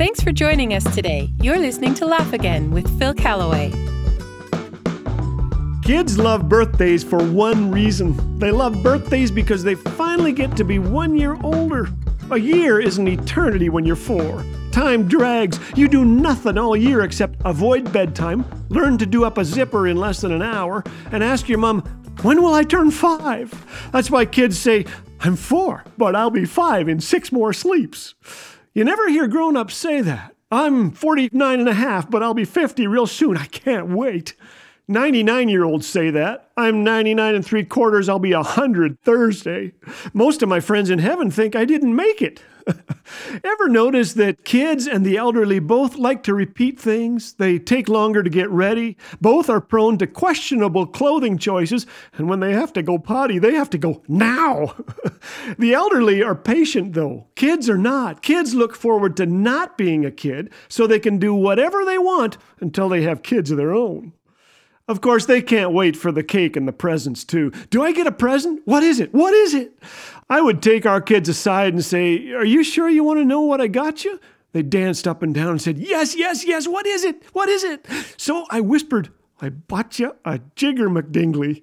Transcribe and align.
Thanks 0.00 0.22
for 0.22 0.32
joining 0.32 0.72
us 0.72 0.94
today. 0.94 1.30
You're 1.42 1.58
listening 1.58 1.92
to 1.96 2.06
Laugh 2.06 2.32
Again 2.32 2.70
with 2.70 2.88
Phil 2.98 3.12
Callaway. 3.12 3.70
Kids 5.82 6.18
love 6.18 6.48
birthdays 6.48 7.04
for 7.04 7.22
one 7.22 7.70
reason. 7.70 8.38
They 8.38 8.50
love 8.50 8.82
birthdays 8.82 9.30
because 9.30 9.62
they 9.62 9.74
finally 9.74 10.32
get 10.32 10.56
to 10.56 10.64
be 10.64 10.78
one 10.78 11.18
year 11.18 11.36
older. 11.42 11.86
A 12.30 12.38
year 12.38 12.80
is 12.80 12.96
an 12.96 13.08
eternity 13.08 13.68
when 13.68 13.84
you're 13.84 13.94
four. 13.94 14.42
Time 14.72 15.06
drags. 15.06 15.60
You 15.76 15.86
do 15.86 16.06
nothing 16.06 16.56
all 16.56 16.74
year 16.74 17.02
except 17.02 17.38
avoid 17.44 17.92
bedtime, 17.92 18.46
learn 18.70 18.96
to 18.96 19.04
do 19.04 19.26
up 19.26 19.36
a 19.36 19.44
zipper 19.44 19.86
in 19.86 19.98
less 19.98 20.22
than 20.22 20.32
an 20.32 20.40
hour, 20.40 20.82
and 21.12 21.22
ask 21.22 21.46
your 21.46 21.58
mom, 21.58 21.82
when 22.22 22.40
will 22.40 22.54
I 22.54 22.62
turn 22.62 22.90
five? 22.90 23.52
That's 23.92 24.10
why 24.10 24.24
kids 24.24 24.58
say, 24.58 24.86
I'm 25.20 25.36
four, 25.36 25.84
but 25.98 26.16
I'll 26.16 26.30
be 26.30 26.46
five 26.46 26.88
in 26.88 27.00
six 27.00 27.30
more 27.30 27.52
sleeps. 27.52 28.14
You 28.72 28.84
never 28.84 29.08
hear 29.08 29.26
grown 29.26 29.56
ups 29.56 29.74
say 29.74 30.00
that. 30.00 30.36
I'm 30.52 30.92
49 30.92 31.58
and 31.60 31.68
a 31.68 31.74
half, 31.74 32.08
but 32.10 32.22
I'll 32.22 32.34
be 32.34 32.44
50 32.44 32.86
real 32.86 33.06
soon. 33.06 33.36
I 33.36 33.46
can't 33.46 33.88
wait. 33.88 34.34
99 34.90 35.48
year 35.48 35.62
olds 35.62 35.86
say 35.86 36.10
that. 36.10 36.50
I'm 36.56 36.82
99 36.82 37.36
and 37.36 37.46
three 37.46 37.64
quarters. 37.64 38.08
I'll 38.08 38.18
be 38.18 38.34
100 38.34 39.00
Thursday. 39.02 39.72
Most 40.12 40.42
of 40.42 40.48
my 40.48 40.58
friends 40.58 40.90
in 40.90 40.98
heaven 40.98 41.30
think 41.30 41.54
I 41.54 41.64
didn't 41.64 41.94
make 41.94 42.20
it. 42.20 42.42
Ever 43.44 43.68
notice 43.68 44.14
that 44.14 44.44
kids 44.44 44.88
and 44.88 45.06
the 45.06 45.16
elderly 45.16 45.60
both 45.60 45.94
like 45.96 46.24
to 46.24 46.34
repeat 46.34 46.78
things? 46.78 47.34
They 47.34 47.58
take 47.58 47.88
longer 47.88 48.24
to 48.24 48.30
get 48.30 48.50
ready. 48.50 48.96
Both 49.20 49.48
are 49.48 49.60
prone 49.60 49.96
to 49.98 50.08
questionable 50.08 50.86
clothing 50.86 51.38
choices. 51.38 51.86
And 52.14 52.28
when 52.28 52.40
they 52.40 52.52
have 52.52 52.72
to 52.72 52.82
go 52.82 52.98
potty, 52.98 53.38
they 53.38 53.54
have 53.54 53.70
to 53.70 53.78
go 53.78 54.02
now. 54.08 54.74
the 55.58 55.72
elderly 55.72 56.20
are 56.20 56.34
patient, 56.34 56.94
though. 56.94 57.28
Kids 57.36 57.70
are 57.70 57.78
not. 57.78 58.22
Kids 58.22 58.54
look 58.54 58.74
forward 58.74 59.16
to 59.18 59.26
not 59.26 59.78
being 59.78 60.04
a 60.04 60.10
kid 60.10 60.52
so 60.68 60.86
they 60.86 60.98
can 60.98 61.18
do 61.18 61.32
whatever 61.32 61.84
they 61.84 61.98
want 61.98 62.38
until 62.58 62.88
they 62.88 63.02
have 63.02 63.22
kids 63.22 63.52
of 63.52 63.56
their 63.56 63.72
own. 63.72 64.12
Of 64.90 65.00
course, 65.00 65.24
they 65.24 65.40
can't 65.40 65.70
wait 65.70 65.96
for 65.96 66.10
the 66.10 66.24
cake 66.24 66.56
and 66.56 66.66
the 66.66 66.72
presents, 66.72 67.22
too. 67.22 67.52
Do 67.70 67.80
I 67.80 67.92
get 67.92 68.08
a 68.08 68.12
present? 68.12 68.62
What 68.64 68.82
is 68.82 68.98
it? 68.98 69.14
What 69.14 69.32
is 69.32 69.54
it? 69.54 69.78
I 70.28 70.40
would 70.40 70.60
take 70.60 70.84
our 70.84 71.00
kids 71.00 71.28
aside 71.28 71.72
and 71.72 71.84
say, 71.84 72.32
Are 72.32 72.44
you 72.44 72.64
sure 72.64 72.88
you 72.88 73.04
want 73.04 73.20
to 73.20 73.24
know 73.24 73.40
what 73.40 73.60
I 73.60 73.68
got 73.68 74.04
you? 74.04 74.18
They 74.50 74.64
danced 74.64 75.06
up 75.06 75.22
and 75.22 75.32
down 75.32 75.50
and 75.50 75.62
said, 75.62 75.78
Yes, 75.78 76.16
yes, 76.16 76.44
yes, 76.44 76.66
what 76.66 76.88
is 76.88 77.04
it? 77.04 77.22
What 77.32 77.48
is 77.48 77.62
it? 77.62 77.86
So 78.16 78.46
I 78.50 78.60
whispered, 78.60 79.10
I 79.40 79.50
bought 79.50 80.00
you 80.00 80.16
a 80.24 80.40
jigger 80.56 80.88
McDingley. 80.88 81.62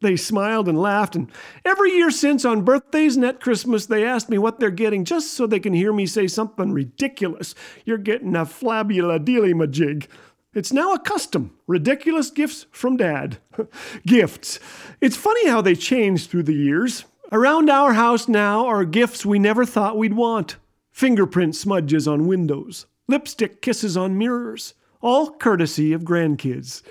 They 0.00 0.16
smiled 0.16 0.66
and 0.66 0.80
laughed, 0.80 1.14
and 1.14 1.30
every 1.64 1.92
year 1.92 2.10
since 2.10 2.44
on 2.44 2.64
birthdays 2.64 3.16
and 3.16 3.24
at 3.24 3.40
Christmas, 3.40 3.86
they 3.86 4.04
ask 4.04 4.28
me 4.28 4.36
what 4.36 4.58
they're 4.58 4.70
getting 4.70 5.04
just 5.04 5.34
so 5.34 5.46
they 5.46 5.60
can 5.60 5.74
hear 5.74 5.92
me 5.92 6.06
say 6.06 6.26
something 6.26 6.72
ridiculous. 6.72 7.54
You're 7.84 7.98
getting 7.98 8.34
a 8.34 8.44
flabula 8.44 9.20
dealy 9.20 9.52
majig. 9.52 10.08
It's 10.54 10.72
now 10.72 10.92
a 10.92 10.98
custom. 10.98 11.56
Ridiculous 11.66 12.30
gifts 12.30 12.66
from 12.70 12.98
dad. 12.98 13.38
gifts. 14.06 14.60
It's 15.00 15.16
funny 15.16 15.48
how 15.48 15.62
they 15.62 15.74
change 15.74 16.26
through 16.26 16.42
the 16.42 16.54
years. 16.54 17.04
Around 17.30 17.70
our 17.70 17.94
house 17.94 18.28
now 18.28 18.66
are 18.66 18.84
gifts 18.84 19.24
we 19.24 19.38
never 19.38 19.64
thought 19.64 19.96
we'd 19.96 20.14
want 20.14 20.56
fingerprint 20.92 21.56
smudges 21.56 22.06
on 22.06 22.26
windows, 22.26 22.84
lipstick 23.08 23.62
kisses 23.62 23.96
on 23.96 24.18
mirrors, 24.18 24.74
all 25.00 25.30
courtesy 25.30 25.94
of 25.94 26.02
grandkids. 26.02 26.82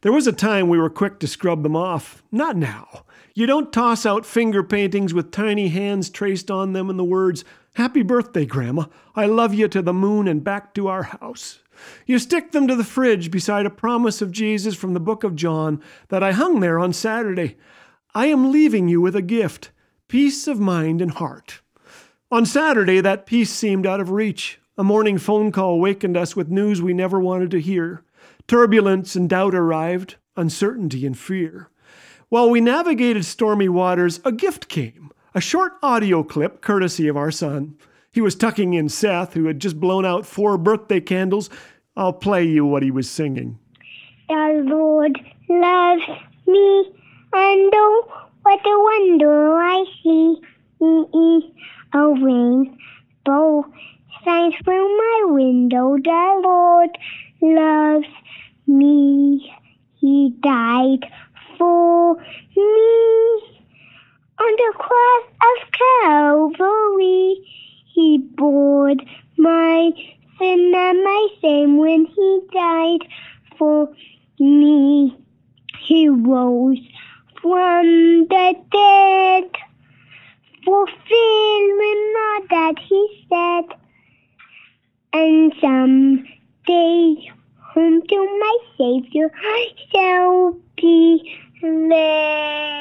There 0.00 0.12
was 0.12 0.26
a 0.26 0.32
time 0.32 0.68
we 0.68 0.78
were 0.78 0.88
quick 0.88 1.18
to 1.20 1.26
scrub 1.26 1.62
them 1.62 1.76
off. 1.76 2.22
Not 2.32 2.56
now. 2.56 3.04
You 3.34 3.46
don't 3.46 3.72
toss 3.72 4.06
out 4.06 4.26
finger 4.26 4.62
paintings 4.62 5.12
with 5.12 5.30
tiny 5.30 5.68
hands 5.68 6.08
traced 6.08 6.50
on 6.50 6.72
them 6.72 6.88
and 6.88 6.98
the 6.98 7.04
words, 7.04 7.44
Happy 7.74 8.02
birthday, 8.02 8.44
Grandma. 8.44 8.86
I 9.14 9.26
love 9.26 9.54
you 9.54 9.68
to 9.68 9.82
the 9.82 9.92
moon 9.92 10.26
and 10.26 10.42
back 10.42 10.74
to 10.74 10.88
our 10.88 11.04
house. 11.04 11.60
You 12.06 12.18
stick 12.18 12.52
them 12.52 12.66
to 12.68 12.76
the 12.76 12.84
fridge 12.84 13.30
beside 13.30 13.66
a 13.66 13.70
promise 13.70 14.20
of 14.20 14.32
Jesus 14.32 14.74
from 14.74 14.94
the 14.94 15.00
book 15.00 15.24
of 15.24 15.36
John 15.36 15.82
that 16.08 16.22
I 16.22 16.32
hung 16.32 16.60
there 16.60 16.78
on 16.78 16.92
Saturday. 16.92 17.56
I 18.14 18.26
am 18.26 18.50
leaving 18.50 18.88
you 18.88 19.00
with 19.00 19.14
a 19.16 19.22
gift 19.22 19.70
peace 20.08 20.48
of 20.48 20.58
mind 20.58 21.00
and 21.00 21.12
heart. 21.12 21.60
On 22.32 22.44
Saturday, 22.44 23.00
that 23.00 23.26
peace 23.26 23.52
seemed 23.52 23.86
out 23.86 24.00
of 24.00 24.10
reach. 24.10 24.60
A 24.76 24.84
morning 24.84 25.18
phone 25.18 25.52
call 25.52 25.78
wakened 25.78 26.16
us 26.16 26.34
with 26.34 26.48
news 26.48 26.82
we 26.82 26.92
never 26.92 27.20
wanted 27.20 27.50
to 27.52 27.60
hear. 27.60 28.04
Turbulence 28.48 29.14
and 29.14 29.28
doubt 29.28 29.54
arrived, 29.54 30.16
uncertainty 30.36 31.06
and 31.06 31.16
fear. 31.16 31.68
While 32.28 32.50
we 32.50 32.60
navigated 32.60 33.24
stormy 33.24 33.68
waters, 33.68 34.20
a 34.24 34.32
gift 34.32 34.68
came 34.68 35.10
a 35.34 35.40
short 35.40 35.74
audio 35.82 36.22
clip 36.24 36.60
courtesy 36.60 37.06
of 37.06 37.16
our 37.16 37.30
son. 37.30 37.76
He 38.12 38.20
was 38.20 38.34
tucking 38.34 38.74
in 38.74 38.88
Seth, 38.88 39.34
who 39.34 39.44
had 39.44 39.60
just 39.60 39.78
blown 39.78 40.04
out 40.04 40.26
four 40.26 40.58
birthday 40.58 41.00
candles. 41.00 41.48
I'll 41.96 42.12
play 42.12 42.44
you 42.44 42.66
what 42.66 42.82
he 42.82 42.90
was 42.90 43.08
singing. 43.08 43.58
The 44.28 44.62
Lord 44.64 45.18
loves 45.48 46.02
me, 46.46 46.92
and 47.32 47.72
oh, 47.72 48.28
what 48.42 48.60
a 48.66 48.78
wonder 49.10 49.54
I 49.54 49.84
see. 50.02 50.40
A 51.92 52.08
rainbow 52.08 53.64
shines 54.24 54.54
through 54.64 54.96
my 54.96 55.22
window. 55.26 55.96
The 56.02 56.40
Lord 56.42 56.90
loves 57.42 58.06
me. 58.66 59.52
He 60.00 60.34
died 60.42 61.06
for 61.58 62.16
me 62.56 63.60
on 64.40 64.56
the 64.56 64.72
cross 64.74 65.24
of 65.42 65.69
my 69.80 69.90
sin 70.38 70.72
and 70.74 71.04
my 71.04 71.28
shame 71.40 71.78
when 71.78 72.04
he 72.06 72.40
died 72.52 73.06
for 73.58 73.88
me. 74.38 75.16
He 75.86 76.08
rose 76.08 76.78
from 77.40 78.26
the 78.28 78.54
dead, 78.72 79.50
fulfilling 80.64 82.14
all 82.16 82.42
that 82.50 82.74
he 82.86 83.26
said. 83.28 83.64
And 85.12 85.52
someday 85.60 87.30
home 87.58 88.02
to 88.06 88.38
my 88.38 88.58
Savior 88.78 89.32
I 89.34 89.66
shall 89.92 90.56
be 90.76 91.36
led. 91.62 92.80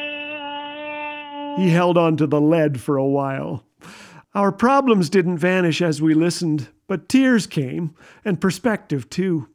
He 1.59 1.69
held 1.69 1.97
on 1.97 2.17
to 2.17 2.27
the 2.27 2.41
lead 2.41 2.79
for 2.79 2.97
a 2.97 3.05
while. 3.05 3.65
Our 4.35 4.51
problems 4.51 5.09
didn't 5.09 5.39
vanish 5.39 5.81
as 5.81 6.01
we 6.03 6.13
listened, 6.13 6.69
but 6.89 7.07
tears 7.07 7.47
came, 7.47 7.95
and 8.25 8.41
perspective 8.41 9.09
too. 9.09 9.47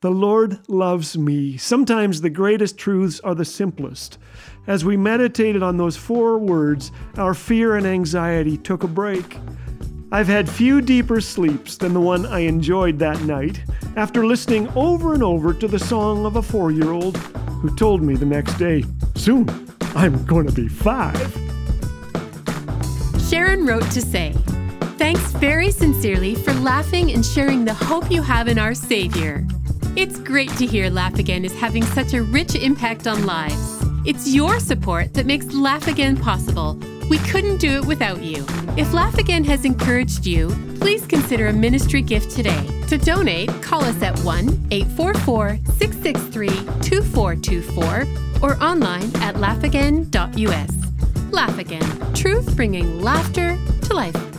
The 0.00 0.10
Lord 0.10 0.58
loves 0.68 1.18
me. 1.18 1.56
Sometimes 1.58 2.20
the 2.20 2.30
greatest 2.30 2.78
truths 2.78 3.20
are 3.20 3.34
the 3.34 3.44
simplest. 3.44 4.16
As 4.66 4.84
we 4.84 4.96
meditated 4.96 5.62
on 5.62 5.76
those 5.76 5.96
four 5.96 6.38
words, 6.38 6.90
our 7.18 7.34
fear 7.34 7.76
and 7.76 7.86
anxiety 7.86 8.56
took 8.56 8.84
a 8.84 8.88
break. 8.88 9.38
I've 10.10 10.28
had 10.28 10.48
few 10.48 10.80
deeper 10.80 11.20
sleeps 11.20 11.76
than 11.76 11.92
the 11.92 12.00
one 12.00 12.24
I 12.24 12.40
enjoyed 12.40 12.98
that 13.00 13.20
night 13.22 13.62
after 13.96 14.24
listening 14.24 14.68
over 14.74 15.12
and 15.12 15.22
over 15.22 15.52
to 15.52 15.68
the 15.68 15.78
song 15.78 16.24
of 16.24 16.36
a 16.36 16.42
four 16.42 16.70
year 16.70 16.92
old 16.92 17.18
who 17.60 17.74
told 17.76 18.02
me 18.02 18.14
the 18.14 18.24
next 18.24 18.54
day, 18.54 18.82
Soon, 19.14 19.46
I'm 19.94 20.24
going 20.24 20.46
to 20.46 20.52
be 20.52 20.68
five. 20.68 21.36
Sharon 23.28 23.66
wrote 23.66 23.90
to 23.90 24.00
say, 24.00 24.32
Thanks 24.98 25.30
very 25.34 25.70
sincerely 25.70 26.34
for 26.34 26.52
laughing 26.54 27.12
and 27.12 27.24
sharing 27.24 27.64
the 27.64 27.72
hope 27.72 28.10
you 28.10 28.20
have 28.20 28.48
in 28.48 28.58
our 28.58 28.74
Savior. 28.74 29.46
It's 29.94 30.18
great 30.18 30.50
to 30.56 30.66
hear 30.66 30.90
Laugh 30.90 31.20
Again 31.20 31.44
is 31.44 31.56
having 31.56 31.84
such 31.84 32.14
a 32.14 32.22
rich 32.24 32.56
impact 32.56 33.06
on 33.06 33.24
lives. 33.24 33.80
It's 34.04 34.34
your 34.34 34.58
support 34.58 35.14
that 35.14 35.24
makes 35.24 35.46
Laugh 35.52 35.86
Again 35.86 36.16
possible. 36.16 36.76
We 37.08 37.18
couldn't 37.18 37.58
do 37.58 37.76
it 37.76 37.86
without 37.86 38.22
you. 38.22 38.44
If 38.76 38.92
Laugh 38.92 39.18
Again 39.18 39.44
has 39.44 39.64
encouraged 39.64 40.26
you, 40.26 40.48
please 40.80 41.06
consider 41.06 41.46
a 41.46 41.52
ministry 41.52 42.02
gift 42.02 42.32
today. 42.32 42.66
To 42.88 42.98
donate, 42.98 43.50
call 43.62 43.84
us 43.84 44.02
at 44.02 44.18
1 44.24 44.66
844 44.72 45.58
663 45.76 46.48
2424 46.48 48.04
or 48.42 48.60
online 48.60 49.14
at 49.22 49.36
laughagain.us. 49.36 51.32
Laugh 51.32 51.58
Again, 51.58 52.14
truth 52.14 52.56
bringing 52.56 53.00
laughter 53.00 53.56
to 53.82 53.94
life. 53.94 54.37